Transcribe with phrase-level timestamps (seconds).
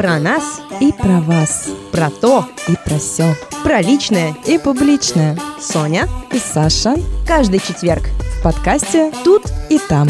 [0.00, 5.36] Про нас и про вас, про то и про все, про личное и публичное.
[5.60, 8.04] Соня и Саша каждый четверг
[8.38, 10.08] в подкасте «Тут и там».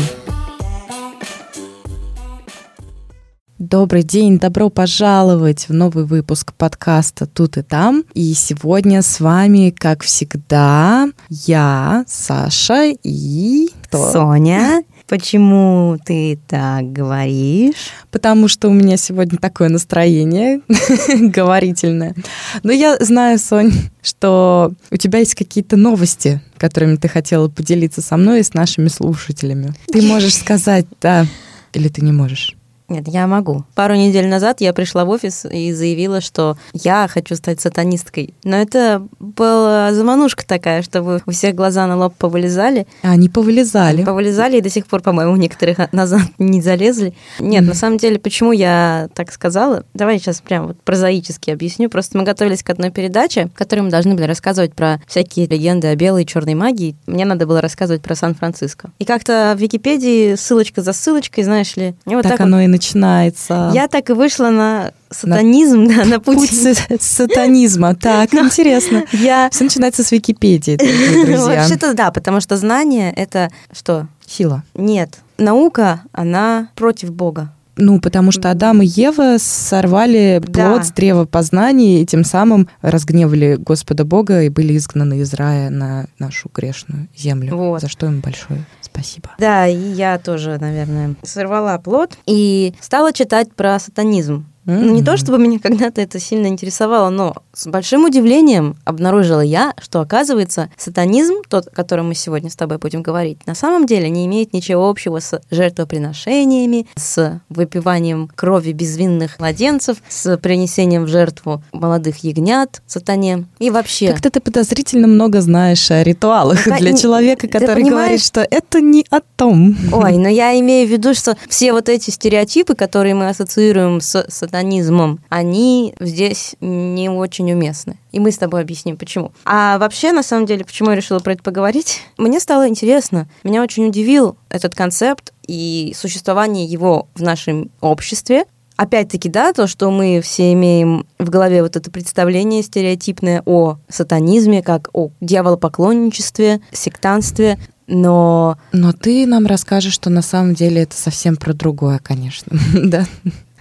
[3.59, 8.05] Добрый день, добро пожаловать в новый выпуск подкаста «Тут и там».
[8.15, 13.71] И сегодня с вами, как всегда, я, Саша и...
[13.83, 14.13] Кто?
[14.13, 14.85] Соня.
[15.11, 17.91] Почему ты так говоришь?
[18.13, 20.61] Потому что у меня сегодня такое настроение
[21.21, 22.15] говорительное.
[22.63, 23.73] Но я знаю, Сонь,
[24.05, 28.87] что у тебя есть какие-то новости, которыми ты хотела поделиться со мной и с нашими
[28.87, 29.75] слушателями.
[29.93, 31.27] Ты можешь сказать, да,
[31.73, 32.55] или ты не можешь?
[32.91, 33.65] Нет, я могу.
[33.77, 38.35] Пару недель назад я пришла в офис и заявила, что я хочу стать сатанисткой.
[38.43, 42.89] Но это была заманушка такая, чтобы у всех глаза на лоб повылезали.
[43.05, 44.05] А, они повылезали.
[44.05, 47.15] Повылезали и до сих пор, по-моему, некоторых назад не залезли.
[47.39, 47.67] Нет, mm-hmm.
[47.67, 49.85] на самом деле, почему я так сказала?
[49.95, 51.89] Давай сейчас прям вот прозаически объясню.
[51.89, 55.87] Просто мы готовились к одной передаче, в которой мы должны были рассказывать про всякие легенды
[55.87, 56.97] о белой и черной магии.
[57.07, 58.91] Мне надо было рассказывать про Сан-Франциско.
[58.99, 62.65] И как-то в Википедии ссылочка за ссылочкой, знаешь ли, и вот так, так оно вот...
[62.65, 63.71] и начинается.
[63.75, 66.39] Я так и вышла на сатанизм, на, да, на путь.
[66.39, 67.95] путь сатанизма.
[67.95, 69.05] Так, Но интересно.
[69.13, 69.51] Я...
[69.51, 70.77] Все начинается с Википедии,
[71.27, 71.61] друзья.
[71.61, 74.07] Вообще-то да, потому что знание— это что?
[74.27, 74.63] Сила.
[74.75, 75.19] Нет.
[75.37, 77.53] Наука, она против Бога.
[77.77, 80.83] Ну, потому что Адам и Ева сорвали плод да.
[80.83, 86.07] с древа познания и тем самым разгневали Господа Бога и были изгнаны из рая на
[86.19, 87.57] нашу грешную землю.
[87.57, 87.81] Вот.
[87.81, 89.31] За что им большое спасибо.
[89.39, 94.47] Да, и я тоже, наверное, сорвала плод и стала читать про сатанизм.
[94.67, 94.79] Mm-hmm.
[94.79, 99.75] Ну, не то, чтобы меня когда-то это сильно интересовало, но с большим удивлением обнаружила я,
[99.79, 104.09] что, оказывается, сатанизм, тот, о котором мы сегодня с тобой будем говорить, на самом деле
[104.09, 111.63] не имеет ничего общего с жертвоприношениями, с выпиванием крови безвинных младенцев, с принесением в жертву
[111.75, 114.09] молодых ягнят сатане и вообще.
[114.09, 119.05] Как-то ты подозрительно много знаешь о ритуалах ну, для человека, который говорит, что это не
[119.11, 119.77] о том.
[119.93, 124.25] Ой, но я имею в виду, что все вот эти стереотипы, которые мы ассоциируем с
[124.31, 127.99] сатанизмом, они здесь не очень уместны.
[128.13, 129.33] И мы с тобой объясним, почему.
[129.45, 132.03] А вообще, на самом деле, почему я решила про это поговорить?
[132.19, 133.29] Мне стало интересно.
[133.45, 138.45] Меня очень удивил этот концепт и существование его в нашем обществе.
[138.77, 144.63] Опять-таки, да, то, что мы все имеем в голове вот это представление стереотипное о сатанизме,
[144.63, 147.59] как о дьяволопоклонничестве, сектанстве,
[147.91, 148.57] но...
[148.73, 153.05] Но ты нам расскажешь, что на самом деле это совсем про другое, конечно, да?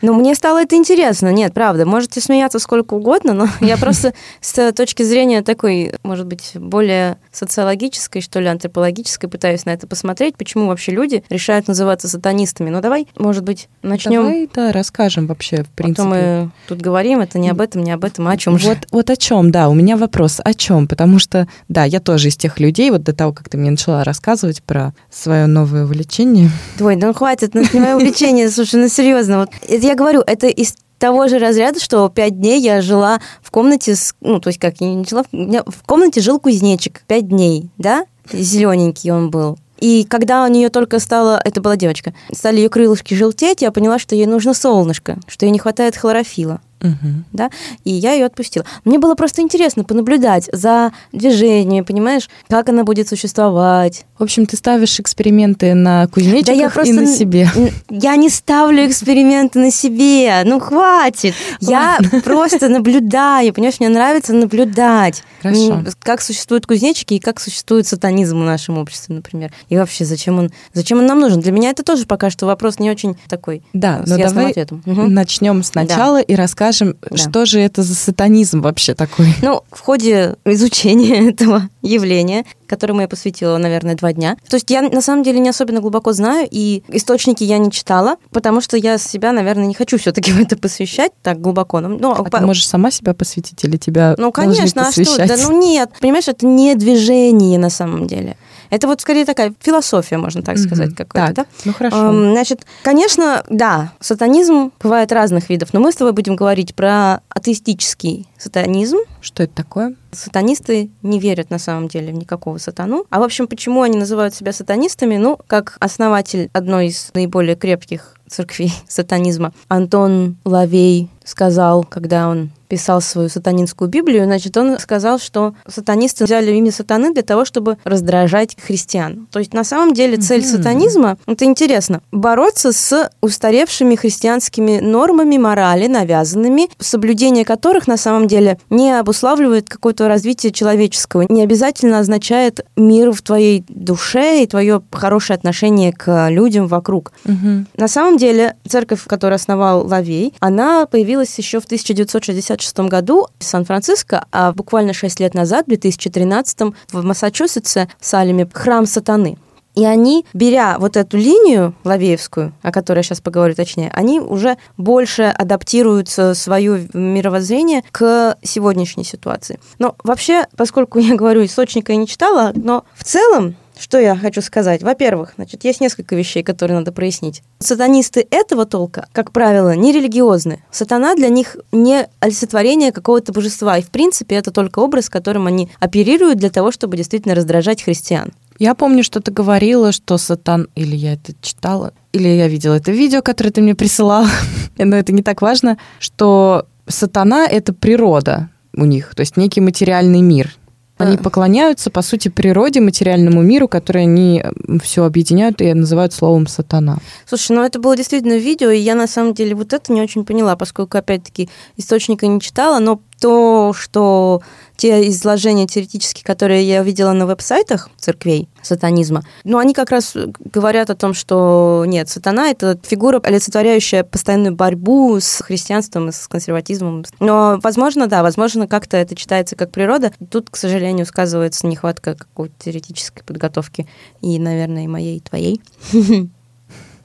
[0.02, 1.32] Ну, мне стало это интересно.
[1.32, 6.52] Нет, правда, можете смеяться сколько угодно, но я просто с точки зрения такой, может быть,
[6.56, 12.70] более социологической, что ли, антропологической пытаюсь на это посмотреть, почему вообще люди решают называться сатанистами.
[12.70, 14.24] Ну, давай, может быть, начнем.
[14.24, 16.04] Давай, да, расскажем вообще, в принципе.
[16.04, 18.68] То мы тут говорим, это не об этом, не об этом, а о чем же.
[18.68, 20.88] Вот, вот о чем, да, у меня вопрос, о чем?
[20.88, 24.04] Потому что, да, я тоже из тех людей, вот до того, как ты мне начала
[24.04, 26.50] рассказывать про свое новое увлечение.
[26.80, 29.50] Ой, ну хватит, ну, не мое увлечение, слушай, ну серьезно, вот
[29.90, 34.14] я говорю, это из того же разряда, что пять дней я жила в комнате, с,
[34.22, 39.12] ну, то есть как, я не жила, в комнате жил кузнечик пять дней, да, зелененький
[39.12, 39.58] он был.
[39.80, 43.98] И когда у нее только стало, это была девочка, стали ее крылышки желтеть, я поняла,
[43.98, 46.62] что ей нужно солнышко, что ей не хватает хлорофила.
[46.82, 47.24] Угу.
[47.34, 47.50] Да?
[47.84, 48.66] И я ее отпустила.
[48.86, 54.06] Мне было просто интересно понаблюдать за движением, понимаешь, как она будет существовать.
[54.18, 57.50] В общем, ты ставишь эксперименты на кузнечиках да я просто, и на себе.
[57.90, 60.44] Я не ставлю эксперименты на себе.
[60.46, 61.34] Ну, хватит.
[61.60, 63.54] Я просто наблюдаю.
[63.54, 65.24] Понимаешь, мне нравится наблюдать.
[65.42, 65.84] Хорошо.
[66.00, 69.52] Как существуют кузнечики и как существует сатанизм в нашем обществе, например.
[69.70, 71.40] И вообще, зачем он, зачем он нам нужен?
[71.42, 74.82] Для меня это тоже пока что вопрос не очень такой Да, но давай ответом.
[74.86, 76.22] начнем сначала да.
[76.24, 77.18] и расскажем скажем, да.
[77.18, 79.28] что же это за сатанизм вообще такой?
[79.42, 84.38] Ну, в ходе изучения этого явления, которому я посвятила, наверное, два дня.
[84.50, 88.18] То есть я на самом деле не особенно глубоко знаю, и источники я не читала,
[88.32, 91.80] потому что я себя, наверное, не хочу все-таки в это посвящать так глубоко.
[91.80, 92.38] Но, ну, а по...
[92.38, 95.28] ты можешь сама себя посвятить или тебя Ну, конечно, а что?
[95.28, 98.36] Да, ну нет, понимаешь, это не движение на самом деле.
[98.70, 100.96] Это вот скорее такая философия, можно так сказать, mm-hmm.
[100.96, 101.44] какая-то.
[101.44, 101.46] Да?
[101.66, 102.32] ну хорошо.
[102.32, 108.28] Значит, конечно, да, сатанизм бывает разных видов, но мы с тобой будем говорить про атеистический
[108.38, 109.96] сатанизм, Что это такое?
[110.12, 113.06] Сатанисты не верят на самом деле в никакого сатану.
[113.10, 115.18] А в общем, почему они называют себя сатанистами?
[115.18, 123.02] Ну, как основатель одной из наиболее крепких церквей сатанизма Антон Лавей сказал, когда он писал
[123.02, 128.56] свою сатанинскую Библию, значит, он сказал, что сатанисты взяли имя сатаны для того, чтобы раздражать
[128.62, 129.28] христиан.
[129.32, 130.58] То есть, на самом деле, цель mm-hmm.
[130.58, 138.60] сатанизма, это интересно, бороться с устаревшими христианскими нормами морали, навязанными, соблюдение которых, на самом деле,
[138.70, 145.36] не обуславливает какое-то развитие человеческого, не обязательно означает мир в твоей душе и твое хорошее
[145.36, 147.14] отношение к людям вокруг.
[147.26, 147.66] Mm-hmm.
[147.78, 153.44] На самом деле, церковь, которую основал Лавей, она появилась еще в 1960 1966 году в
[153.44, 159.38] Сан-Франциско, а буквально 6 лет назад, в 2013 в Массачусетсе, в Салеме, храм сатаны.
[159.76, 164.58] И они, беря вот эту линию лавеевскую, о которой я сейчас поговорю точнее, они уже
[164.76, 169.60] больше адаптируют свое мировоззрение к сегодняшней ситуации.
[169.78, 174.42] Но вообще, поскольку я говорю, источника я не читала, но в целом что я хочу
[174.42, 174.84] сказать?
[174.84, 177.44] Во-первых, значит, есть несколько вещей, которые надо прояснить.
[177.60, 180.64] Сатанисты этого толка, как правило, не религиозны.
[180.70, 183.78] Сатана для них не олицетворение какого-то божества.
[183.78, 188.34] И, в принципе, это только образ, которым они оперируют для того, чтобы действительно раздражать христиан.
[188.60, 190.68] Я помню, что ты говорила, что сатан...
[190.76, 194.28] Или я это читала, или я видела это видео, которое ты мне присылала,
[194.78, 200.22] но это не так важно, что сатана— это природа у них, то есть некий материальный
[200.22, 200.56] мир,
[201.00, 204.44] они поклоняются, по сути, природе, материальному миру, который они
[204.84, 206.98] все объединяют и называют словом сатана.
[207.26, 210.26] Слушай, ну это было действительно видео, и я на самом деле вот это не очень
[210.26, 214.42] поняла, поскольку, опять-таки, источника не читала, но то, что
[214.76, 220.90] те изложения теоретические, которые я видела на веб-сайтах церквей сатанизма, ну, они как раз говорят
[220.90, 227.04] о том, что нет, сатана— это фигура, олицетворяющая постоянную борьбу с христианством и с консерватизмом.
[227.20, 230.14] Но, возможно, да, возможно, как-то это читается как природа.
[230.32, 233.88] Тут, к сожалению, сказывается нехватка какой-то теоретической подготовки
[234.22, 235.62] и, наверное, и моей, и твоей.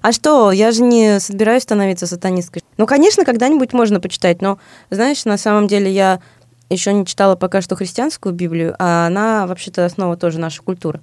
[0.04, 2.62] А что, я же не собираюсь становиться сатанисткой.
[2.76, 4.58] Ну, конечно, когда-нибудь можно почитать, но,
[4.90, 6.20] знаешь, на самом деле я
[6.68, 11.00] еще не читала пока что христианскую Библию, а она вообще-то основа тоже нашей культуры.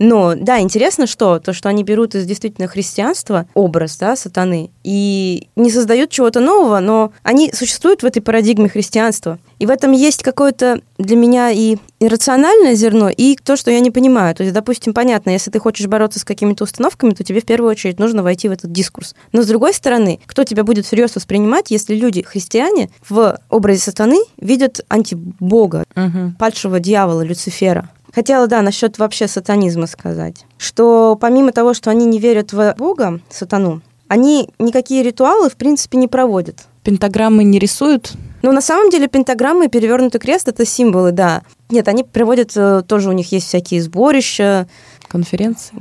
[0.00, 5.48] Но, да, интересно, что то, что они берут из действительно христианства образ, да, сатаны, и
[5.56, 9.38] не создают чего-то нового, но они существуют в этой парадигме христианства.
[9.58, 13.90] И в этом есть какое-то для меня и иррациональное зерно, и то, что я не
[13.90, 14.34] понимаю.
[14.34, 17.70] То есть, допустим, понятно, если ты хочешь бороться с какими-то установками, то тебе в первую
[17.70, 19.14] очередь нужно войти в этот дискурс.
[19.32, 24.18] Но с другой стороны, кто тебя будет всерьез воспринимать, если люди, христиане, в образе сатаны
[24.38, 26.32] видят антибога, угу.
[26.38, 27.90] падшего дьявола, Люцифера?
[28.14, 33.20] Хотела, да, насчет вообще сатанизма сказать, что помимо того, что они не верят в Бога,
[33.30, 36.66] сатану, они никакие ритуалы, в принципе, не проводят.
[36.82, 38.12] Пентаграммы не рисуют?
[38.42, 41.42] Ну, на самом деле, пентаграммы и перевернутый крест– это символы, да.
[41.68, 44.66] Нет, они проводят, э, тоже у них есть всякие сборища.
[45.08, 45.76] Конференции?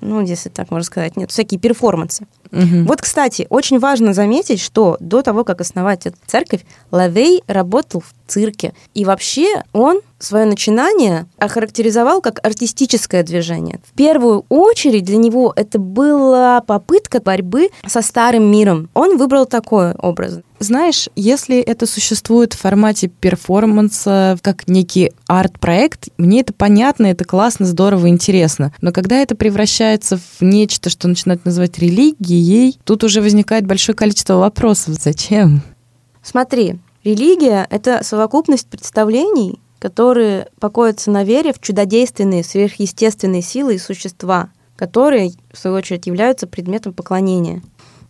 [0.00, 2.26] ну, если так можно сказать, нет, всякие перформансы.
[2.52, 2.84] Угу.
[2.86, 8.14] Вот, кстати, очень важно заметить, что до того, как основать эту церковь, Лавей работал в
[8.30, 8.72] цирке.
[8.94, 13.80] И вообще он свое начинание охарактеризовал как артистическое движение.
[13.84, 18.88] В первую очередь для него это была попытка борьбы со старым миром.
[18.94, 20.40] Он выбрал такой образ.
[20.58, 27.64] Знаешь, если это существует в формате перформанса, как некий арт-проект, мне это понятно, это классно,
[27.64, 28.72] здорово, интересно.
[28.82, 34.34] Но когда это превращается в нечто, что начинают называть религией, тут уже возникает большое количество
[34.34, 34.96] вопросов.
[35.00, 35.62] Зачем?
[36.22, 44.50] Смотри, религия— это совокупность представлений, которые покоятся на вере в чудодейственные, сверхъестественные силы и существа,
[44.76, 47.62] которые, в свою очередь, являются предметом поклонения.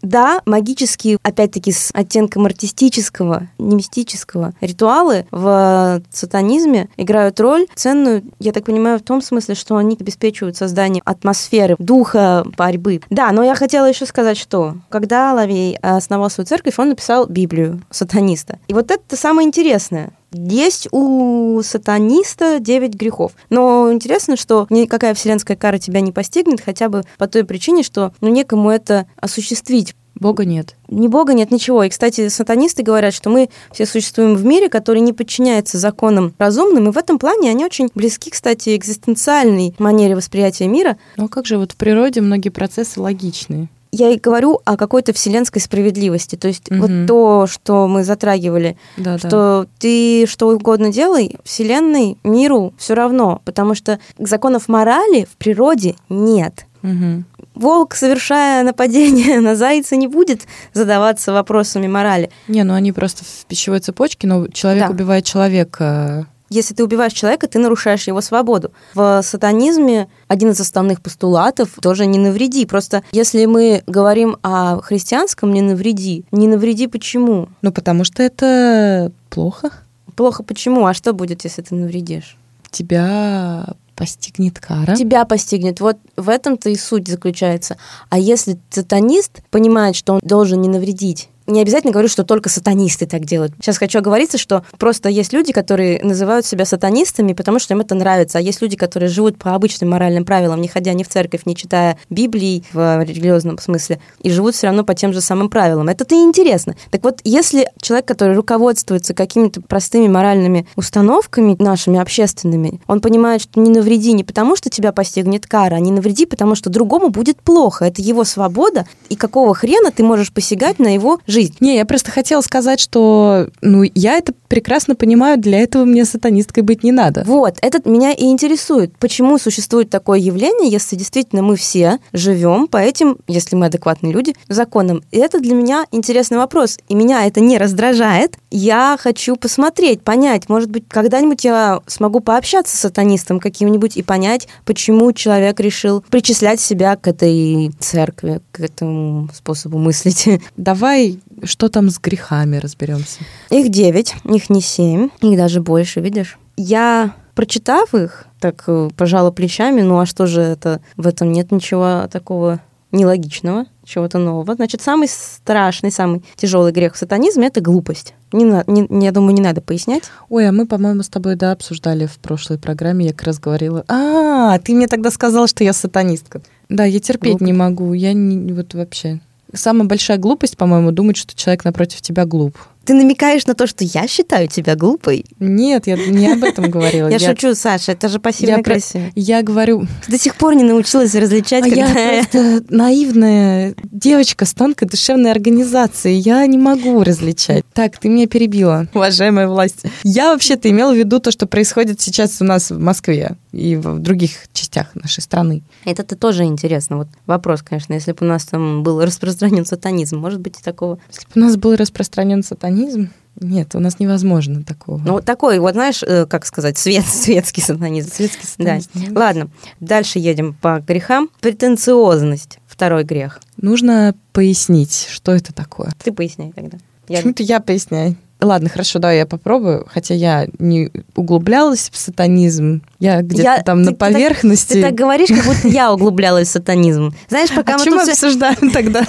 [0.02, 8.52] Да, магические, опять-таки, с оттенком артистического, не мистического, ритуалы в сатанизме играют роль ценную, я
[8.52, 13.00] так понимаю, в том смысле, что они обеспечивают создание атмосферы, духа борьбы.
[13.10, 17.82] Да, но я хотела еще сказать, что когда Лавей основал свою церковь, он написал Библию
[17.90, 18.58] сатаниста.
[18.68, 20.12] И вот это самое интересное.
[20.32, 23.32] Есть у сатаниста 9 грехов.
[23.48, 28.12] Но интересно, что никакая вселенская кара тебя не постигнет, хотя бы по той причине, что
[28.20, 29.94] ну, некому это осуществить.
[30.14, 30.76] Бога нет.
[30.88, 31.82] Ни Бога нет, ничего.
[31.82, 36.88] И, кстати, сатанисты говорят, что мы все существуем в мире, который не подчиняется законам разумным,
[36.88, 40.98] и в этом плане они очень близки, кстати, экзистенциальной манере восприятия мира.
[41.16, 43.68] Ну а как же вот в природе многие процессы логичные?
[43.92, 46.36] Я и говорю о какой-то вселенской справедливости.
[46.36, 46.80] То есть угу.
[46.80, 49.66] вот то, что мы затрагивали, да, что да.
[49.78, 56.66] ты что угодно делай, вселенной, миру все равно, потому что законов морали в природе нет.
[56.82, 57.26] Мгм.
[57.54, 60.42] Волк, совершая нападение на зайца, не будет
[60.72, 62.30] задаваться вопросами морали.
[62.48, 64.90] Не, ну они просто в пищевой цепочке, но человек Да.
[64.90, 66.26] убивает человека.
[66.50, 68.72] Если ты убиваешь человека, ты нарушаешь его свободу.
[68.94, 72.66] В сатанизме один из основных постулатов тоже не навреди.
[72.66, 77.48] Просто если мы говорим о христианском не навреди, не навреди почему?
[77.62, 79.70] Ну, потому что это плохо.
[80.16, 80.86] Плохо почему?
[80.86, 82.36] А что будет, если ты навредишь?
[82.70, 84.96] Тебя постигнет кара.
[84.96, 85.80] Тебя постигнет.
[85.80, 87.76] Вот в этом-то и суть заключается.
[88.08, 93.06] А если сатанист понимает, что он должен не навредить, не обязательно говорю, что только сатанисты
[93.06, 93.52] так делают.
[93.60, 97.94] Сейчас хочу оговориться, что просто есть люди, которые называют себя сатанистами, потому что им это
[97.94, 98.38] нравится.
[98.38, 101.56] А есть люди, которые живут по обычным моральным правилам, не ходя ни в церковь, не
[101.56, 105.88] читая Библии в религиозном смысле, и живут все равно по тем же самым правилам.
[105.88, 106.76] Это-то и интересно.
[106.90, 113.60] Так вот, если человек, который руководствуется какими-то простыми моральными установками нашими общественными, он понимает, что
[113.60, 117.40] не навреди не потому, что тебя постигнет кара, а не навреди, потому что другому будет
[117.42, 117.86] плохо.
[117.86, 121.39] Это его свобода, и какого хрена ты можешь посягать на его жизнь?
[121.60, 126.62] Не, я просто хотела сказать, что ну я это прекрасно понимаю, для этого мне сатанисткой
[126.62, 127.24] быть не надо.
[127.26, 132.76] Вот, это меня и интересует, почему существует такое явление, если действительно мы все живем по
[132.76, 135.02] этим, если мы адекватные люди, законам.
[135.10, 136.78] И это для меня интересный вопрос.
[136.88, 138.36] И меня это не раздражает.
[138.50, 144.48] Я хочу посмотреть, понять, может быть, когда-нибудь я смогу пообщаться с сатанистом каким-нибудь и понять,
[144.64, 150.28] почему человек решил причислять себя к этой церкви, к этому способу мыслить.
[150.56, 153.20] Давай, что там с грехами разберемся.
[153.50, 156.38] Их девять, их не семь, их даже больше, видишь?
[156.56, 161.52] Я, прочитав их, так э, пожала плечами, ну а что же это, в этом нет
[161.52, 162.60] ничего такого
[162.92, 164.54] нелогичного, чего-то нового.
[164.56, 168.14] Значит, самый страшный, самый тяжелый грех в сатанизме– это глупость.
[168.32, 170.04] Не, на- не- не- я думаю, не надо пояснять.
[170.28, 173.84] Ой, а мы, по-моему, с тобой, да, обсуждали в прошлой программе, я как раз говорила,
[173.88, 176.42] а, ты мне тогда сказал, что я сатанистка.
[176.68, 177.44] Да, я терпеть Глупо.
[177.44, 179.20] не могу, я не, вот вообще.
[179.52, 182.56] Самая большая глупость, по-моему, думать, что человек напротив тебя глуп.
[182.84, 185.24] Ты намекаешь на то, что я считаю тебя глупой?
[185.38, 187.08] Нет, я не об этом говорила.
[187.08, 189.04] Я шучу, Саша, это же я пассивно про- красиво.
[189.14, 191.86] Я говорю, Ты до сих пор не научилась различать, а я...
[191.86, 196.18] просто наивная девочка с тонкой душевной организацией.
[196.18, 197.64] Я не могу различать.
[197.74, 199.84] Так, ты меня перебила, уважаемая власть.
[200.02, 203.98] Я вообще-то имела в виду то, что происходит сейчас у нас в Москве и в
[203.98, 205.62] других частях нашей страны.
[205.84, 206.96] Это-то тоже интересно.
[206.98, 210.98] Вот вопрос, конечно, если бы у нас там был распространен сатанизм, может быть, и такого
[211.08, 214.98] Если бы у нас был распространен сатанизм, нет, у нас невозможно такого.
[214.98, 218.10] Ну, такой, вот знаешь, э, как сказать, свет, светский сатанизм.
[218.12, 218.80] Светский Да.
[218.80, 219.16] сатанизм.
[219.16, 221.30] Ладно, дальше едем по грехам.
[221.40, 222.58] Претенциозность.
[222.66, 223.40] Второй грех.
[223.56, 225.92] Нужно пояснить, что это такое.
[226.02, 226.78] Ты поясняй тогда.
[227.08, 228.16] Я- Почему-то я поясняю.
[228.40, 229.86] Ладно, хорошо, давай я попробую.
[229.92, 232.82] Хотя я не углублялась в сатанизм.
[232.98, 234.72] Я где-то Я- там ты- на ты так- поверхности.
[234.74, 237.14] Ты так говоришь, как будто я углублялась в сатанизм.
[237.28, 239.06] Знаешь, пока а мы чем мы всё- обсуждаем тогда?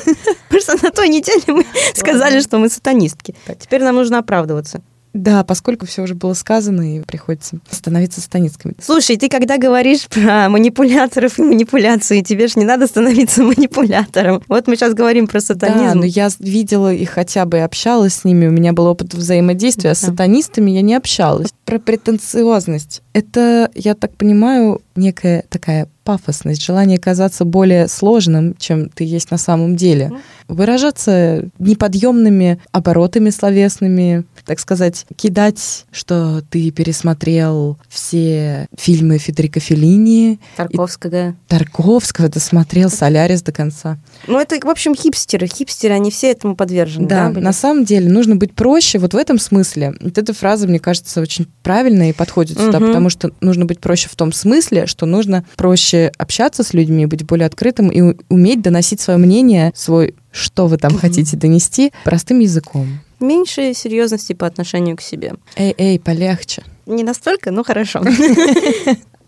[0.49, 3.35] Просто на той неделе мы сказали, что мы сатанистки.
[3.59, 4.81] Теперь нам нужно оправдываться.
[5.13, 8.75] Да, поскольку все уже было сказано, и приходится становиться сатанистками.
[8.81, 14.41] Слушай, ты когда говоришь про манипуляторов и манипуляции, тебе же не надо становиться манипулятором.
[14.47, 15.99] Вот мы сейчас говорим про Да, сатанизм.
[15.99, 18.47] но я видела их хотя бы и общалась с ними.
[18.47, 19.91] У меня был опыт взаимодействия.
[19.91, 20.07] А с Да.
[20.07, 21.49] сатанистами я не общалась.
[21.65, 23.01] Про претенциозность.
[23.13, 29.37] Это, я так понимаю, некая такая пафосность, желание казаться более сложным, чем ты есть на
[29.37, 30.11] самом деле.
[30.47, 41.35] Выражаться неподъемными оборотами словесными, так сказать, кидать, что ты пересмотрел все фильмы Федерико Феллини, Тарковского.
[41.47, 43.97] Тарковского, ты смотрел Солярис до конца.
[44.27, 45.47] Ну, это, в общем, хипстеры.
[45.47, 47.07] Хипстеры, они все этому подвержены.
[47.07, 47.43] Да, были?
[47.43, 48.99] на самом деле нужно быть проще.
[48.99, 49.93] Вот в этом смысле.
[50.01, 52.87] Вот эта фраза, мне кажется, очень правильная и подходит сюда, Мгм.
[52.87, 57.25] потому что нужно быть проще в том смысле, что нужно проще общаться с людьми, быть
[57.25, 63.01] более открытым и уметь доносить свое мнение, свой что вы там хотите донести, простым языком.
[63.21, 65.35] Меньше серьезности по отношению к себе.
[65.55, 66.63] Эй, эй, полегче.
[66.85, 68.01] Не настолько, но хорошо.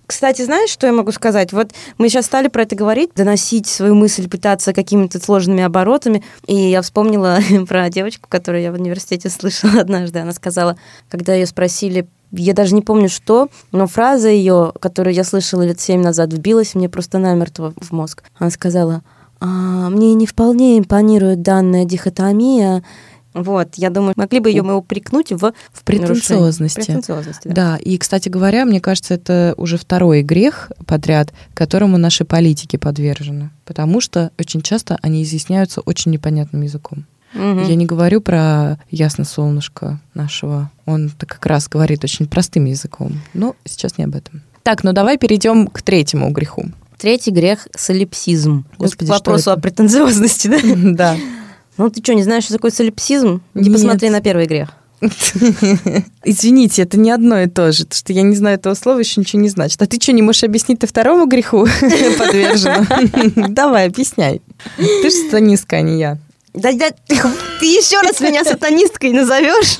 [0.05, 1.53] Кстати, знаешь, что я могу сказать?
[1.53, 6.23] Вот мы сейчас стали про это говорить, доносить свою мысль, пытаться какими-то сложными оборотами.
[6.45, 10.19] И я вспомнила про девочку, которую я в университете слышала однажды.
[10.19, 10.77] Она сказала,
[11.09, 15.79] когда ее спросили, я даже не помню что, но фраза ее, которую я слышала лет
[15.79, 18.23] семь назад, вбилась мне просто намертво в мозг.
[18.37, 19.03] Она сказала,
[19.39, 22.83] «А, мне не вполне импонирует данная дихотомия.
[23.33, 26.75] Вот, я думаю, могли бы ее мы упрекнуть в, В претенциозности.
[26.81, 27.47] претенциозности.
[27.47, 27.53] да.
[27.53, 33.49] Да, и, кстати говоря, мне кажется, это уже второй грех подряд, которому наши политики подвержены,
[33.65, 37.05] потому что очень часто они изъясняются очень непонятным языком.
[37.33, 37.63] Мгм.
[37.67, 40.69] Я не говорю про ясно солнышко нашего.
[40.85, 43.19] Он как раз говорит очень простым языком.
[43.33, 44.41] Но сейчас не об этом.
[44.61, 46.65] Так, ну давай перейдем к третьему греху.
[46.99, 48.65] Третий грех– солипсизм.
[48.77, 50.57] Господи, К вопросу о претенциозности, да?
[50.93, 51.17] Да.
[51.77, 53.41] Ну, ты что, не знаешь, что такое солипсизм?
[53.55, 53.79] Иди Нет.
[53.79, 54.69] посмотри на первый грех.
[56.23, 57.85] Извините, это не одно и то же.
[57.85, 59.81] То, что я не знаю этого слова, еще ничего не значит.
[59.81, 62.87] А ты что, не можешь объяснить ты второму греху подвержена?
[63.49, 64.41] Давай, объясняй.
[64.77, 66.17] Ты же сатанистка, а не я.
[66.53, 67.15] Да, да, ты,
[67.65, 69.79] еще раз меня сатанисткой назовешь?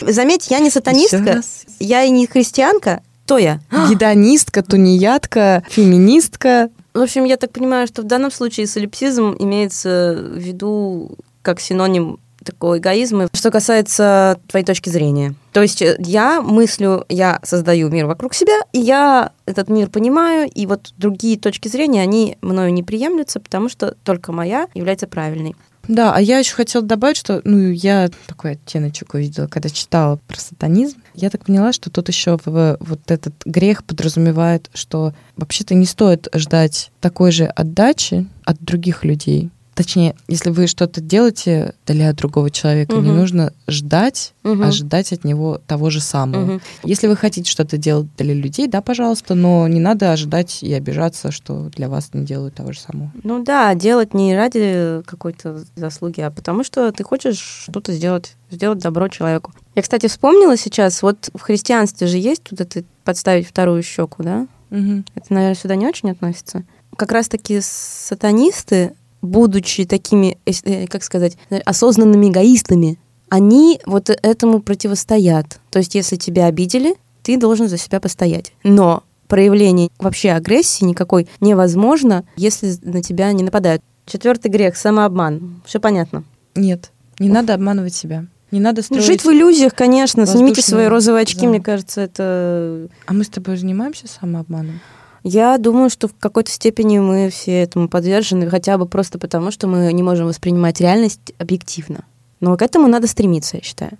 [0.00, 1.42] Заметь, я не сатанистка,
[1.78, 3.02] я и не христианка.
[3.24, 3.60] Кто я?
[3.88, 6.70] Гедонистка, тунеядка, феминистка.
[6.94, 12.18] В общем, я так понимаю, что в данном случае солипсизм имеется в виду как синоним
[12.44, 15.34] такого эгоизма, что касается твоей точки зрения.
[15.52, 20.50] То есть э, я мыслю, я создаю мир вокруг себя, и я этот мир понимаю,
[20.52, 25.54] и вот другие точки зрения, они мною не приемлются, потому что только моя является правильной.
[25.88, 30.38] Да, а я еще хотела добавить, что ну, я такой оттеночек увидела, когда читала про
[30.38, 30.98] сатанизм.
[31.20, 32.38] Я так поняла, что тут еще
[32.80, 39.50] вот этот грех подразумевает, что вообще-то не стоит ждать такой же отдачи от других людей.
[39.82, 43.16] Точнее, если вы что-то делаете для другого человека, не Мгм.
[43.16, 44.62] нужно ждать, Мгм.
[44.64, 46.44] ожидать от него того же самого.
[46.44, 46.60] Мгм.
[46.84, 51.30] Если вы хотите что-то делать для людей, да, пожалуйста, но не надо ожидать и обижаться,
[51.30, 53.10] что для вас не делают того же самого.
[53.22, 58.80] Ну да, делать не ради какой-то заслуги, а потому что ты хочешь что-то сделать, сделать
[58.80, 59.52] добро человеку.
[59.74, 64.46] Я, кстати, вспомнила сейчас, вот в христианстве же есть вот это подставить вторую щеку, да?
[64.70, 66.64] Это, наверное, сюда не очень относится.
[66.96, 72.98] Как раз-таки сатанисты, будучи такими, э, как сказать, осознанными эгоистами,
[73.28, 75.60] они вот этому противостоят.
[75.70, 78.52] То есть, если тебя обидели, ты должен за себя постоять.
[78.64, 83.82] Но проявление вообще агрессии никакой невозможно, если на тебя не нападают.
[84.06, 85.62] Четвертый грех самообман.
[85.64, 86.24] Все понятно.
[86.56, 88.26] Нет, не надо обманывать себя.
[88.50, 89.04] Не надо строить...
[89.04, 90.26] Жить в иллюзиях, конечно.
[90.26, 91.48] Снимите свои розовые очки, замки.
[91.48, 94.80] мне кажется, это А мы с тобой занимаемся самообманом?
[95.22, 99.66] Я думаю, что в какой-то степени мы все этому подвержены, хотя бы просто потому, что
[99.66, 102.04] мы не можем воспринимать реальность объективно.
[102.40, 103.98] Но к этому надо стремиться, я считаю.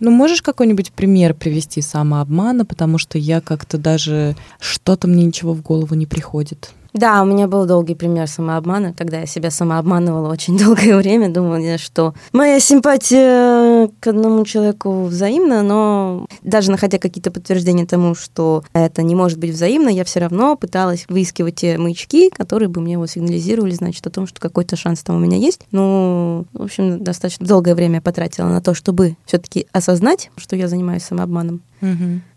[0.00, 5.62] Ну, можешь какой-нибудь пример привести самообмана, потому что я как-то даже что-то мне ничего в
[5.62, 6.72] голову не приходит.
[6.92, 11.30] Да, у меня был долгий пример самообмана, когда я себя самообманывала очень долгое время.
[11.30, 18.14] Думала, я, что моя симпатия к одному человеку взаимна, но даже находя какие-то подтверждения тому,
[18.14, 22.80] что это не может быть взаимно, я все равно пыталась выискивать те маячки, которые бы
[22.80, 25.60] мне его сигнализировали, значит, о том, что какой-то шанс там у меня есть.
[25.70, 31.04] Ну, в общем, достаточно долгое время потратила на то, чтобы все-таки осознать, что я занимаюсь
[31.04, 31.62] самообманом.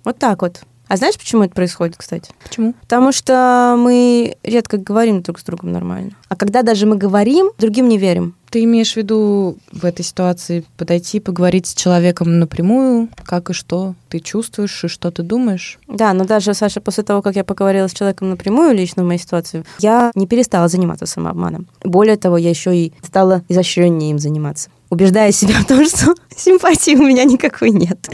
[0.04, 0.62] Вот так вот.
[0.88, 2.32] А знаешь, почему это происходит, кстати?
[2.44, 2.74] Почему?
[2.82, 6.12] Потому что мы редко говорим друг с другом нормально.
[6.30, 8.36] А когда даже мы говорим, другим не верим.
[8.52, 13.96] Ты имеешь в виду в этой ситуации подойти, поговорить с человеком напрямую, как и что
[14.10, 15.80] ты чувствуешь и что ты думаешь?
[15.88, 19.20] Да, но даже, Саша, после того, как я поговорила с человеком напрямую, лично в моей
[19.20, 21.68] ситуации, я не перестала заниматься самообманом.
[21.84, 26.96] Более того, я еще и стала изощреннее им заниматься, убеждая себя в том, что симпатии
[26.96, 28.08] у меня никакой нет.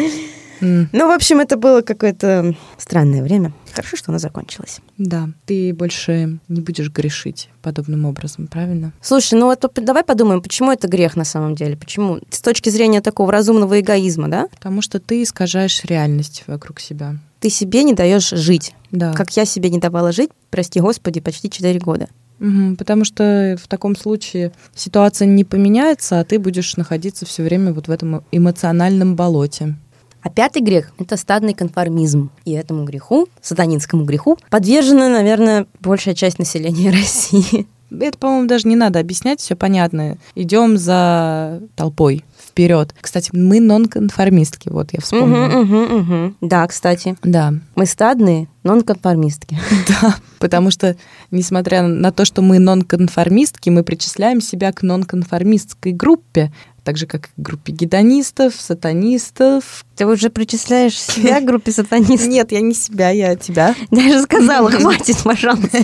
[0.61, 3.53] Ну, в общем, это было какое-то странное время.
[3.73, 4.79] Хорошо, что оно закончилось.
[4.97, 8.93] Да, ты больше не будешь грешить подобным образом, правильно?
[9.01, 11.75] Слушай, ну вот давай подумаем, почему это грех на самом деле?
[11.75, 12.19] Почему?
[12.29, 14.47] С точки зрения такого разумного эгоизма, да?
[14.51, 17.17] Потому что ты искажаешь реальность вокруг себя.
[17.39, 18.75] Ты себе не даешь жить.
[18.91, 19.13] Да.
[19.13, 22.07] Как я себе не давала жить, прости господи, почти 4 года.
[22.39, 27.71] Мгм, потому что в таком случае ситуация не поменяется, а ты будешь находиться все время
[27.71, 29.75] вот в этом эмоциональном болоте.
[30.21, 32.29] А пятый грех— это стадный конформизм.
[32.45, 37.67] И этому греху, сатанинскому греху, подвержена, наверное, большая часть населения России.
[37.91, 40.17] Это, по-моему, даже не надо объяснять, все понятно.
[40.35, 42.93] Идем за толпой вперед.
[42.99, 45.45] Кстати, мы нонконформистки, вот я вспомнила.
[45.47, 46.37] Мгм, мгм, мгм.
[46.41, 47.15] Да, кстати.
[47.23, 49.57] Да, Мы стадные нонконформистки.
[50.01, 50.95] да, потому что,
[51.31, 56.51] несмотря на то, что мы нонконформистки, мы причисляем себя к нонконформистской группе,
[56.83, 59.85] так же, как и к группе гедонистов, сатанистов.
[59.95, 62.27] Ты уже причисляешь себя к группе сатанистов?
[62.27, 63.75] Нет, я не себя, я тебя.
[63.91, 65.77] Я же сказала, хватит, пожалуйста.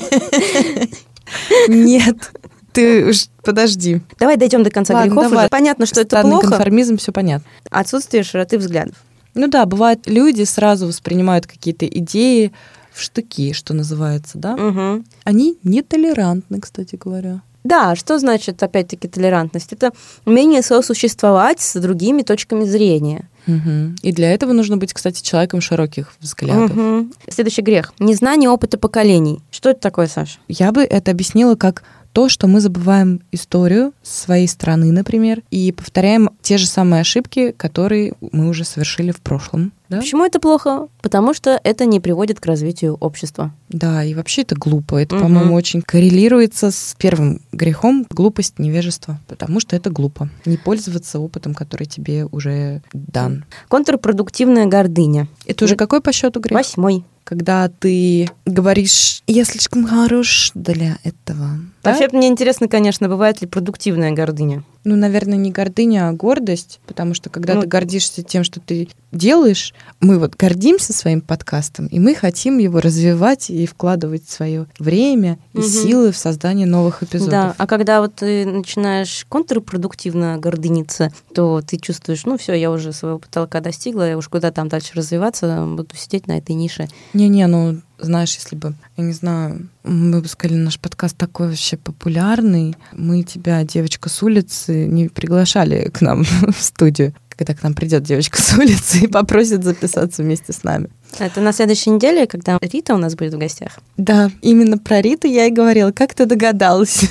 [1.70, 2.32] Нет,
[2.78, 3.12] ты
[3.44, 4.02] подожди.
[4.20, 5.30] Давай дойдем до конца Ладно, грехов.
[5.30, 5.46] давай.
[5.46, 5.50] уже.
[5.50, 6.48] Понятно, что это Стадный плохо.
[6.50, 7.48] конформизм, все понятно.
[7.70, 8.96] Отсутствие широты взглядов.
[9.34, 12.52] Ну да, бывает, люди сразу воспринимают какие-то идеи
[12.92, 14.56] в штыки, что называется, да?
[14.58, 15.06] Мгм.
[15.24, 17.42] Они нетолерантны, кстати говоря.
[17.64, 19.74] Да, что значит, опять-таки, толерантность?
[19.74, 19.92] Это
[20.26, 23.28] умение сосуществовать с другими точками зрения.
[23.46, 23.96] Мгм.
[24.02, 26.74] И для этого нужно быть, кстати, человеком широких взглядов.
[26.74, 27.14] Мгм.
[27.30, 27.94] Следующий грех.
[28.00, 29.42] Незнание опыта поколений.
[29.52, 30.40] Что это такое, Саша?
[30.48, 31.84] Я бы это объяснила как
[32.18, 38.16] то, что мы забываем историю своей страны, например, и повторяем те же самые ошибки, которые
[38.32, 39.72] мы уже совершили в прошлом.
[39.88, 40.00] Да?
[40.00, 40.88] Почему это плохо?
[41.04, 43.54] Потому что это не приводит к развитию общества.
[43.70, 44.96] Да, и вообще это глупо.
[44.96, 45.26] Это, угу.
[45.26, 49.20] по-моему, очень коррелируется с первым грехом глупость, невежество.
[49.28, 50.28] Потому что это глупо.
[50.46, 53.46] Не пользоваться опытом, который тебе уже дан.
[53.68, 55.28] Контрпродуктивная гордыня.
[55.46, 56.58] Это уже какой по счету грех?
[56.58, 61.60] Восьмой когда ты говоришь, я слишком хорош для этого.
[61.92, 64.64] Вообще, мне интересно, конечно, бывает ли продуктивная гордыня?
[64.84, 68.88] Ну, наверное, не гордыня, а гордость, потому что когда ну, ты гордишься тем, что ты
[69.12, 75.40] делаешь, мы вот гордимся своим подкастом, и мы хотим его развивать и вкладывать свое время
[75.54, 75.68] и угу.
[75.68, 77.32] силы в создание новых эпизодов.
[77.32, 82.94] Да, а когда вот ты начинаешь контрпродуктивно гордыниться, то ты чувствуешь, ну все, я уже
[82.94, 86.88] своего потолка достигла, я уж куда там дальше развиваться, буду сидеть на этой нише.
[87.14, 91.78] Не-не, ну знаешь, если бы, я не знаю, мы бы сказали, наш подкаст такой вообще
[91.78, 97.76] популярный, мы тебя, девочка с улицы, не приглашали к нам в студию когда к нам
[97.76, 100.90] придет девочка с улицы и попросит записаться вместе с нами.
[101.20, 103.80] Это на следующей неделе, когда Рита у нас будет в гостях.
[103.98, 105.92] Да, именно про Риту я и говорила.
[105.92, 107.06] Как ты догадалась?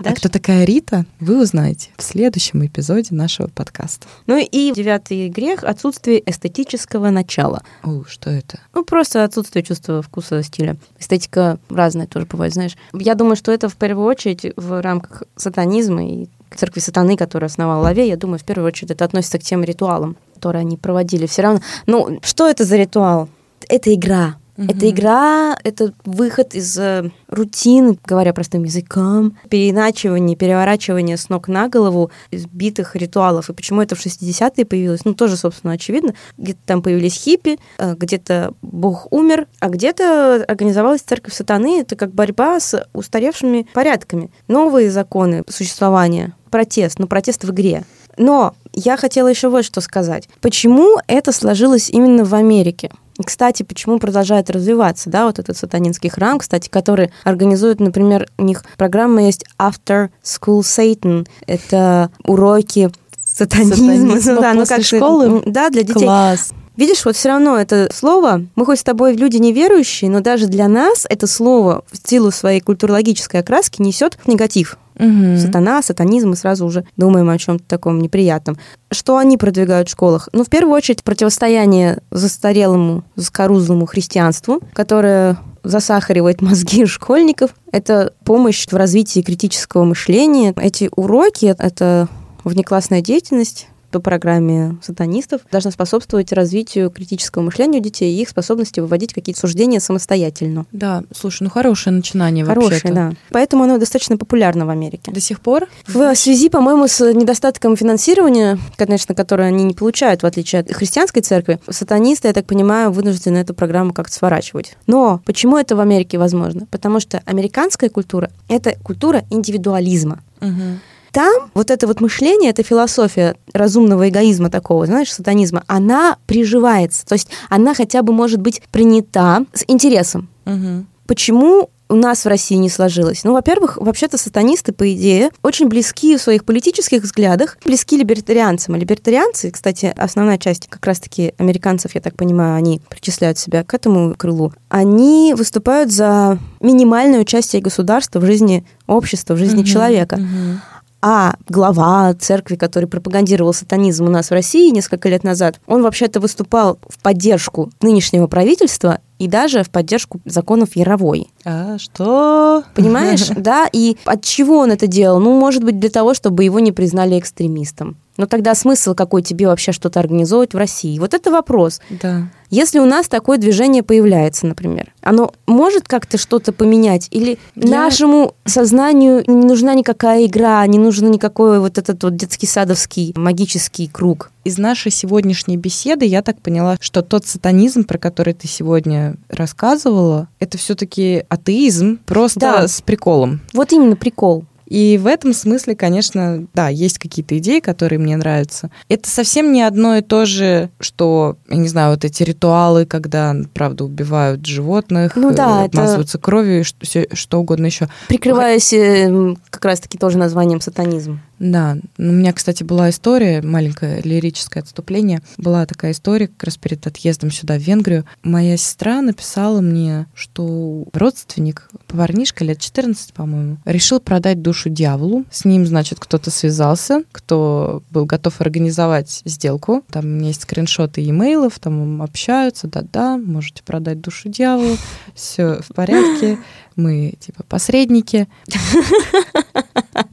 [0.00, 0.10] Да?
[0.10, 4.06] А кто такая Рита, вы узнаете в следующем эпизоде нашего подкаста.
[4.26, 7.62] Ну и девятый грех— отсутствие эстетического начала.
[7.82, 8.58] О, что это?
[8.74, 10.76] Ну, просто отсутствие чувства вкуса, стиля.
[10.98, 12.76] Эстетика разная тоже бывает, знаешь.
[12.92, 17.82] Я думаю, что это в первую очередь в рамках сатанизма и церкви сатаны, которую основал
[17.82, 21.24] Лаве, я думаю, в первую очередь это относится к тем ритуалам, которые они проводили.
[21.24, 23.30] Все равно, ну, что это за ритуал?
[23.70, 24.36] Это игра.
[24.58, 24.66] Угу.
[24.68, 31.68] Это игра, это выход из э, рутины, говоря простым языком, переиначивание, переворачивание с ног на
[31.68, 33.48] голову избитых ритуалов.
[33.48, 35.04] И почему это в 60-е появилось?
[35.06, 36.14] Ну, тоже, собственно, очевидно.
[36.36, 41.80] Где-то там появились хиппи, э, где-то Бог умер, а где-то организовалась церковь сатаны.
[41.80, 44.30] Это как борьба с устаревшими порядками.
[44.46, 47.82] Новые законы существования протест, ну протест в игре.
[48.18, 50.28] Но я хотела еще вот что сказать.
[50.40, 52.90] Почему это сложилось именно в Америке?
[53.24, 58.64] Кстати, почему продолжает развиваться, да, вот этот сатанинский храм, кстати, который организует, например, у них
[58.76, 61.26] программа есть After School Satan.
[61.46, 62.90] Это уроки
[63.24, 64.18] сатанизма.
[64.18, 65.42] сатанизма да, ну, как школы?
[65.46, 66.04] Да, для детей.
[66.04, 66.52] Класс.
[66.76, 70.66] Видишь, вот все равно это слово, мы хоть с тобой люди неверующие, но даже для
[70.66, 74.76] нас это слово в силу своей культурологической окраски несет негатив.
[74.98, 75.38] Угу.
[75.38, 78.56] Сатана, сатанизм, мы сразу уже думаем о чем-то таком неприятном.
[78.90, 80.28] Что они продвигают в школах?
[80.32, 87.50] Ну, в первую очередь, противостояние застарелому, заскорузлому христианству, которое засахаривает мозги школьников.
[87.72, 90.54] Это помощь в развитии критического мышления.
[90.56, 92.08] Эти уроки— это
[92.44, 98.80] внеклассная деятельность, по программе сатанистов должна способствовать развитию критического мышления у детей и их способности
[98.80, 100.66] выводить какие-то суждения самостоятельно.
[100.72, 103.12] Да, слушай, ну хорошее начинание хорошее, вообще да.
[103.30, 105.12] Поэтому оно достаточно популярно в Америке.
[105.12, 105.68] До сих пор?
[105.86, 111.22] В связи, по-моему, с недостатком финансирования, конечно, которое они не получают, в отличие от христианской
[111.22, 114.76] церкви, сатанисты, я так понимаю, вынуждены эту программу как-то сворачивать.
[114.88, 116.66] Но почему это в Америке возможно?
[116.72, 120.20] Потому что американская культура— это культура индивидуализма.
[120.40, 120.80] Угу
[121.14, 127.06] там вот это вот мышление, эта философия разумного эгоизма такого, знаешь, сатанизма, она приживается.
[127.06, 130.28] То есть она хотя бы может быть принята с интересом.
[130.44, 130.84] Угу.
[131.06, 133.22] Почему у нас в России не сложилось?
[133.22, 138.74] Ну, во-первых, вообще-то сатанисты, по идее, очень близки в своих политических взглядах, близки либертарианцам.
[138.74, 143.72] А либертарианцы, кстати, основная часть как раз-таки американцев, я так понимаю, они причисляют себя к
[143.72, 150.14] этому крылу, они выступают за минимальное участие государства в жизни общества, в жизни угу, человека.
[150.14, 150.60] Угу.
[151.06, 156.18] А глава церкви, который пропагандировал сатанизм у нас в России несколько лет назад, он вообще-то
[156.18, 161.28] выступал в поддержку нынешнего правительства и даже в поддержку законов Яровой.
[161.44, 162.64] А что?
[162.74, 163.68] Понимаешь, да?
[163.70, 165.20] И от чего он это делал?
[165.20, 167.98] Ну, может быть, для того, чтобы его не признали экстремистом.
[168.16, 170.98] Но тогда смысл какой тебе вообще что-то организовывать в России?
[170.98, 171.82] Вот это вопрос.
[171.90, 172.28] Да.
[172.54, 177.08] Если у нас такое движение появляется, например, оно может как-то что-то поменять?
[177.10, 177.68] Или Я...
[177.68, 183.88] нашему сознанию не нужна никакая игра, не нужен никакой вот этот вот детский садовский магический
[183.88, 184.30] круг?
[184.44, 190.28] Из нашей сегодняшней беседы я так поняла, что тот сатанизм, про который ты сегодня рассказывала,
[190.38, 192.68] это все-таки атеизм, просто да.
[192.68, 193.40] с приколом.
[193.52, 194.44] Вот именно прикол.
[194.74, 198.72] И в этом смысле, конечно, да, есть какие-то идеи, которые мне нравятся.
[198.88, 203.36] Это совсем не одно и то же, что, я не знаю, вот эти ритуалы, когда,
[203.52, 206.24] правда, убивают животных, ну, да, обмазываются это...
[206.24, 207.88] кровью и что, что угодно еще.
[208.08, 211.20] Прикрываясь э, как раз-таки тоже названием сатанизм.
[211.38, 215.20] Да, у меня, кстати, была история, маленькое лирическое отступление.
[215.36, 218.04] Была такая история как раз перед отъездом сюда, в Венгрию.
[218.22, 225.24] Моя сестра написала мне, что родственник, парнишка лет 14, по-моему, решил продать душу дьяволу.
[225.30, 229.82] С ним, значит, кто-то связался, кто был готов организовать сделку.
[229.90, 234.76] Там у меня есть скриншоты имейлов, там общаются, да-да, можете продать душу дьяволу,
[235.14, 236.38] все в порядке,
[236.76, 238.28] мы типа посредники.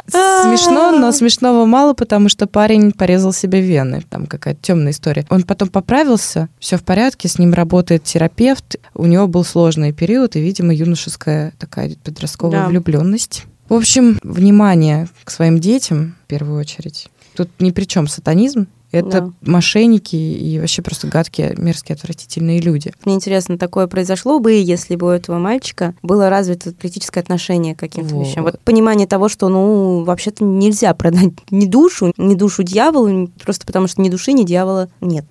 [0.07, 4.03] Смешно, но смешного мало, потому что парень порезал себе вены.
[4.09, 5.25] Там какая-то темная история.
[5.29, 8.75] Он потом поправился, все в порядке, с ним работает терапевт.
[8.93, 12.67] У него был сложный период, и, видимо, юношеская такая подростковая да.
[12.67, 13.45] влюбленность.
[13.69, 17.07] В общем, внимание к своим детям в первую очередь.
[17.35, 19.31] Тут ни при чем сатанизм, это да.
[19.41, 22.93] мошенники и вообще просто гадкие, мерзкие, отвратительные люди.
[23.05, 27.79] Мне интересно, такое произошло бы, если бы у этого мальчика было развито критическое отношение к
[27.79, 28.27] каким-то вот.
[28.27, 28.43] вещам.
[28.43, 33.87] Вот понимание того, что, ну, вообще-то нельзя продать ни душу, ни душу дьяволу, просто потому
[33.87, 35.25] что ни души, ни дьявола нет.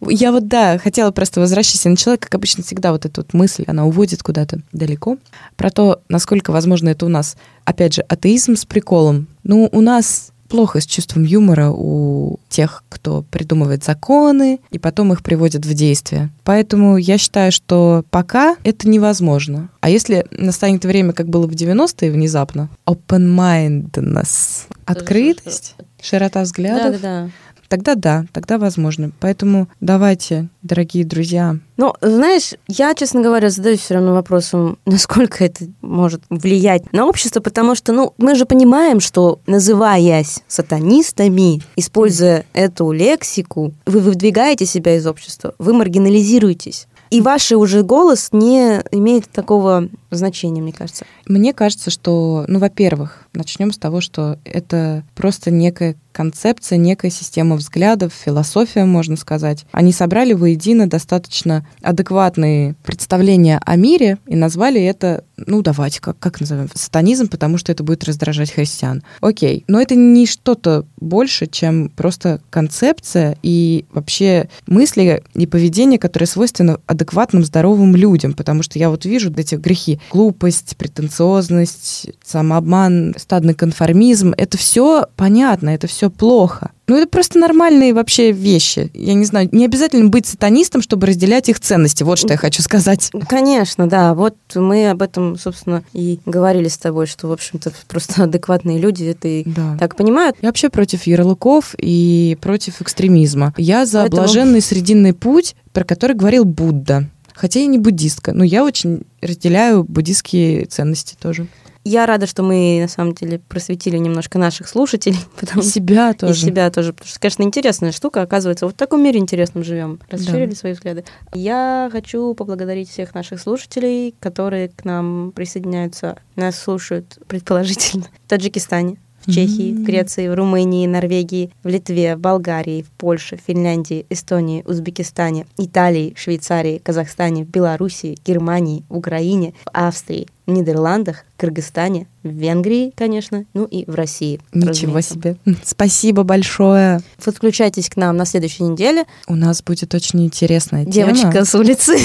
[0.00, 1.88] Я вот, да, хотела просто возвращаться.
[1.88, 5.16] Я начала, как обычно, всегда вот эта вот мысль, она уводит куда-то далеко,
[5.56, 9.26] про то, насколько возможно это у нас, опять же, атеизм с приколом.
[9.42, 15.22] Ну, у нас плохо с чувством юмора у тех, кто придумывает законы и потом их
[15.22, 16.30] приводит в действие.
[16.44, 19.68] Поэтому я считаю, что пока это невозможно.
[19.80, 27.30] А если настанет время, как было в 90-е внезапно, open-mindedness, открытость, широта взглядов, да, да
[27.68, 29.10] тогда да, тогда возможно.
[29.20, 31.56] Поэтому давайте, дорогие друзья.
[31.76, 37.40] Ну, знаешь, я, честно говоря, задаюсь все равно вопросом, насколько это может влиять на общество,
[37.40, 44.96] потому что, ну, мы же понимаем, что называясь сатанистами, используя эту лексику, вы выдвигаете себя
[44.96, 46.86] из общества, вы маргинализируетесь.
[47.10, 51.04] И ваш уже голос не имеет такого значения, мне кажется.
[51.26, 57.56] Мне кажется, что, ну, во-первых, начнем с того, что это просто некая концепция, некая система
[57.56, 59.66] взглядов, философия, можно сказать.
[59.70, 66.40] Они собрали воедино достаточно адекватные представления о мире и назвали это, ну, давайте, как, как
[66.40, 69.02] назовем, сатанизм, потому что это будет раздражать христиан.
[69.20, 76.24] Окей, но это не что-то больше, чем просто концепция и вообще мысли и поведение, которое
[76.26, 80.00] свойственно адекватным, здоровым людям, потому что я вот вижу эти грехи.
[80.10, 84.34] Глупость, претенциозность, самообман, стадный конформизм.
[84.36, 86.70] Это все понятно, это все плохо.
[86.86, 88.88] Ну, это просто нормальные вообще вещи.
[88.94, 92.04] Я не знаю, не обязательно быть сатанистом, чтобы разделять их ценности.
[92.04, 93.10] Вот что я хочу сказать.
[93.28, 94.14] Конечно, да.
[94.14, 99.04] Вот мы об этом, собственно, и говорили с тобой, что, в общем-то, просто адекватные люди
[99.06, 99.76] это и да.
[99.80, 100.36] так понимают.
[100.40, 103.52] Я вообще против ярлыков и против экстремизма.
[103.56, 104.22] Я за Поэтому...
[104.22, 107.08] блаженный срединный путь, про который говорил Будда.
[107.34, 111.48] Хотя я не буддистка, но я очень разделяю буддистские ценности тоже.
[111.88, 115.20] Я рада, что мы, на самом деле, просветили немножко наших слушателей.
[115.40, 115.62] Потому...
[115.62, 116.32] И себя тоже.
[116.32, 116.92] И себя тоже.
[116.92, 118.22] Потому что, конечно, интересная штука.
[118.22, 120.00] Оказывается, вот в таком мире интересном живем.
[120.10, 120.56] Расширили да.
[120.56, 121.04] свои взгляды.
[121.32, 128.98] Я хочу поблагодарить всех наших слушателей, которые к нам присоединяются, нас слушают, предположительно, в Таджикистане,
[129.26, 134.62] в Чехии, в Греции, в Румынии, Норвегии, в Литве, в Болгарии, в Польше, Финляндии, Эстонии,
[134.66, 143.44] Узбекистане, Италии, Швейцарии, Казахстане, Белоруссии, Германии, Украине, в Австрии, в Нидерландах, Кыргызстане, в Венгрии, конечно,
[143.52, 144.40] ну и в России.
[144.52, 145.36] Ничего себе.
[145.64, 147.00] Спасибо большое.
[147.24, 149.04] Подключайтесь к нам на следующей неделе.
[149.26, 151.44] У нас будет очень интересная Девочка тема.
[151.44, 151.96] с улицы.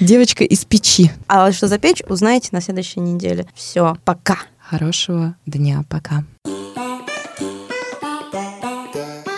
[0.00, 1.10] Девочка из печи.
[1.28, 3.46] А что за печь, узнаете на следующей неделе.
[3.54, 4.38] Все, пока.
[4.68, 5.84] Хорошего дня.
[5.88, 6.24] Пока.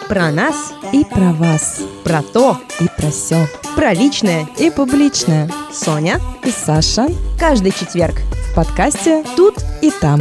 [0.08, 1.80] Про нас и про вас.
[2.04, 3.46] Про то и про все.
[3.74, 5.50] Про личное и публичное.
[5.72, 7.08] Соня и Саша.
[7.38, 8.14] Каждый четверг
[8.50, 10.20] в подкасте «Тут и там».